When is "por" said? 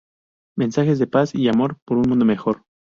1.85-1.97